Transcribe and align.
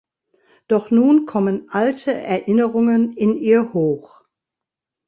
Doch 0.67 0.89
nun 0.89 1.27
kommen 1.27 1.67
alte 1.69 2.11
Erinnerungen 2.11 3.13
in 3.15 3.37
ihr 3.37 3.71
hoch. 3.71 4.23